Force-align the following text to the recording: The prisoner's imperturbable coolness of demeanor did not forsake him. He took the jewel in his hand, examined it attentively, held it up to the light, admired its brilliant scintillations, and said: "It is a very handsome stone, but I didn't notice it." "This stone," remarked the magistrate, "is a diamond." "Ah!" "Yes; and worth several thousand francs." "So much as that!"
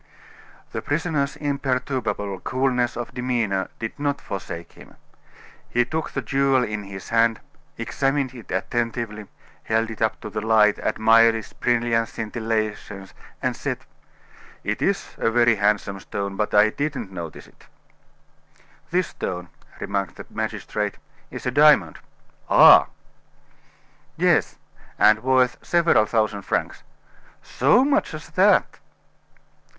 The 0.71 0.81
prisoner's 0.81 1.35
imperturbable 1.35 2.39
coolness 2.39 2.97
of 2.97 3.13
demeanor 3.13 3.69
did 3.77 3.99
not 3.99 4.19
forsake 4.19 4.71
him. 4.71 4.95
He 5.69 5.85
took 5.85 6.09
the 6.09 6.23
jewel 6.23 6.63
in 6.63 6.85
his 6.85 7.09
hand, 7.09 7.39
examined 7.77 8.33
it 8.33 8.49
attentively, 8.49 9.27
held 9.65 9.91
it 9.91 10.01
up 10.01 10.19
to 10.21 10.31
the 10.31 10.41
light, 10.41 10.79
admired 10.81 11.35
its 11.35 11.53
brilliant 11.53 12.07
scintillations, 12.09 13.13
and 13.43 13.55
said: 13.55 13.85
"It 14.63 14.81
is 14.81 15.13
a 15.19 15.29
very 15.29 15.57
handsome 15.57 15.99
stone, 15.99 16.35
but 16.35 16.55
I 16.55 16.71
didn't 16.71 17.11
notice 17.11 17.45
it." 17.45 17.67
"This 18.89 19.09
stone," 19.09 19.49
remarked 19.79 20.15
the 20.15 20.25
magistrate, 20.31 20.97
"is 21.29 21.45
a 21.45 21.51
diamond." 21.51 21.99
"Ah!" 22.49 22.87
"Yes; 24.17 24.57
and 24.97 25.21
worth 25.21 25.63
several 25.63 26.07
thousand 26.07 26.41
francs." 26.41 26.81
"So 27.43 27.85
much 27.85 28.15
as 28.15 28.29
that!" 28.31 28.79